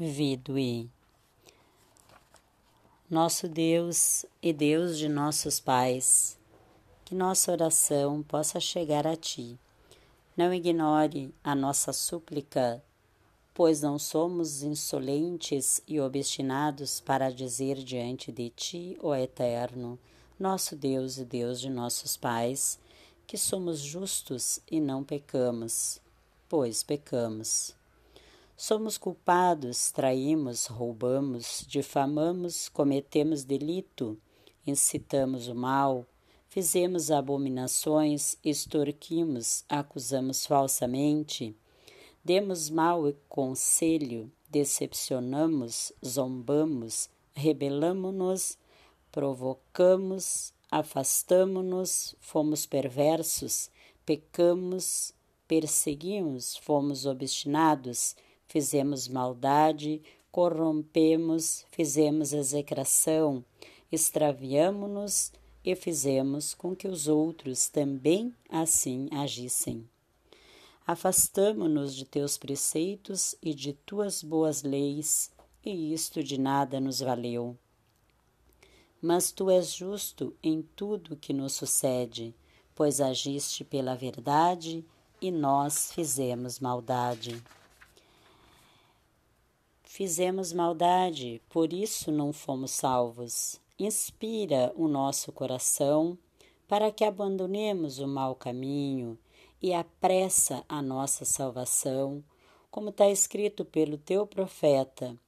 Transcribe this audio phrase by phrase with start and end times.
[0.00, 0.88] Vidui.
[3.10, 6.38] Nosso Deus e Deus de nossos pais,
[7.04, 9.58] que nossa oração possa chegar a Ti.
[10.36, 12.80] Não ignore a nossa súplica,
[13.52, 19.98] pois não somos insolentes e obstinados para dizer diante de Ti, ó Eterno,
[20.38, 22.78] nosso Deus e Deus de nossos pais,
[23.26, 26.00] que somos justos e não pecamos,
[26.48, 27.76] pois pecamos.
[28.60, 34.18] Somos culpados, traímos, roubamos, difamamos, cometemos delito,
[34.66, 36.04] incitamos o mal,
[36.48, 41.56] fizemos abominações, extorquimos, acusamos falsamente,
[42.24, 48.58] demos mau conselho, decepcionamos, zombamos, rebelamo-nos,
[49.12, 53.70] provocamos, afastamo-nos, fomos perversos,
[54.04, 55.14] pecamos,
[55.46, 58.16] perseguimos, fomos obstinados,
[58.48, 63.44] fizemos maldade, corrompemos, fizemos execração,
[63.92, 65.32] extraviamo-nos
[65.64, 69.88] e fizemos com que os outros também assim agissem.
[70.86, 75.30] Afastamo-nos de teus preceitos e de tuas boas leis,
[75.62, 77.56] e isto de nada nos valeu.
[79.00, 82.34] Mas tu és justo em tudo que nos sucede,
[82.74, 84.84] pois agiste pela verdade
[85.20, 87.42] e nós fizemos maldade.
[89.98, 93.60] Fizemos maldade, por isso não fomos salvos.
[93.76, 96.16] Inspira o nosso coração
[96.68, 99.18] para que abandonemos o mau caminho
[99.60, 102.22] e apressa a nossa salvação,
[102.70, 105.18] como está escrito pelo teu profeta: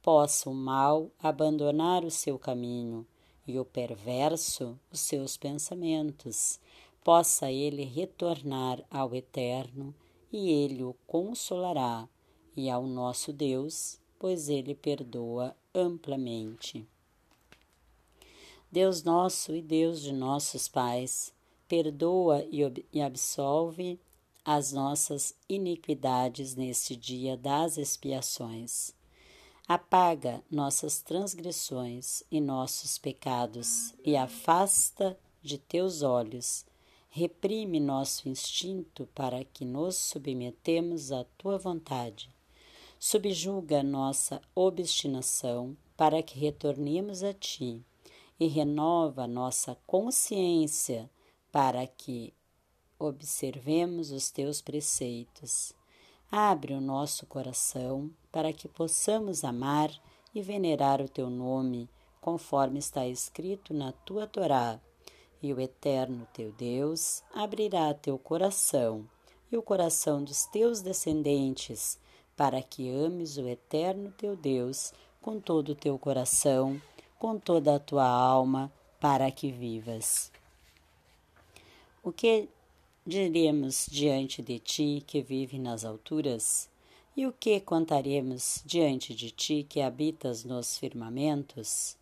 [0.00, 3.04] possa o mal abandonar o seu caminho
[3.48, 6.60] e o perverso os seus pensamentos,
[7.02, 9.92] possa ele retornar ao Eterno
[10.32, 12.08] e ele o consolará,
[12.56, 16.86] e ao nosso Deus pois ele perdoa amplamente.
[18.70, 21.32] Deus nosso e Deus de nossos pais,
[21.66, 22.44] perdoa
[22.92, 23.98] e absolve
[24.44, 28.94] as nossas iniquidades neste dia das expiações.
[29.66, 36.66] Apaga nossas transgressões e nossos pecados e afasta de teus olhos.
[37.08, 42.28] Reprime nosso instinto para que nos submetemos à tua vontade
[43.02, 47.82] subjuga nossa obstinação para que retornemos a Ti
[48.38, 51.10] e renova nossa consciência
[51.50, 52.34] para que
[52.98, 55.72] observemos os Teus preceitos.
[56.30, 59.90] Abre o nosso coração para que possamos amar
[60.34, 61.88] e venerar o Teu nome,
[62.20, 64.78] conforme está escrito na Tua Torá.
[65.42, 69.08] E o Eterno Teu Deus abrirá teu coração
[69.50, 71.98] e o coração dos teus descendentes
[72.36, 76.80] para que ames o eterno teu Deus com todo o teu coração,
[77.18, 80.32] com toda a tua alma, para que vivas.
[82.02, 82.48] O que
[83.06, 86.68] diremos diante de ti que vive nas alturas?
[87.16, 91.96] E o que contaremos diante de ti que habitas nos firmamentos?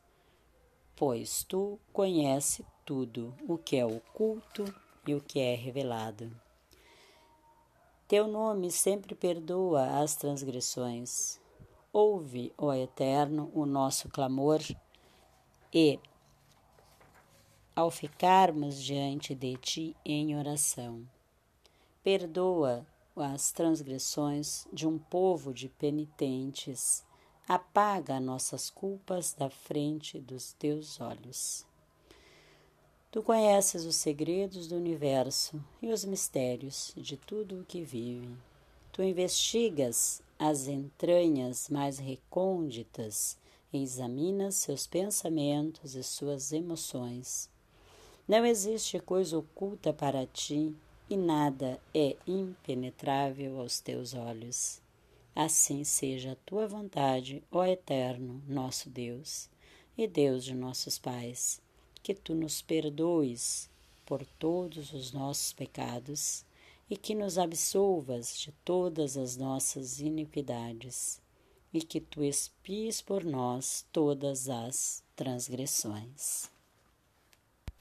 [0.94, 4.64] Pois tu conhece tudo o que é oculto
[5.06, 6.30] e o que é revelado.
[8.08, 11.38] Teu nome sempre perdoa as transgressões.
[11.92, 14.60] Ouve, ó Eterno, o nosso clamor
[15.70, 16.00] e,
[17.76, 21.06] ao ficarmos diante de Ti em oração,
[22.02, 27.04] perdoa as transgressões de um povo de penitentes,
[27.46, 31.67] apaga nossas culpas da frente dos Teus olhos.
[33.18, 38.28] Tu conheces os segredos do universo e os mistérios de tudo o que vive.
[38.92, 43.36] Tu investigas as entranhas mais recônditas
[43.72, 47.50] e examinas seus pensamentos e suas emoções.
[48.28, 50.72] Não existe coisa oculta para ti
[51.10, 54.80] e nada é impenetrável aos teus olhos.
[55.34, 59.50] Assim seja a tua vontade, ó Eterno, nosso Deus
[59.96, 61.60] e Deus de nossos pais
[62.02, 63.68] que tu nos perdoes
[64.06, 66.44] por todos os nossos pecados
[66.88, 71.20] e que nos absolvas de todas as nossas iniquidades
[71.72, 76.50] e que tu espies por nós todas as transgressões.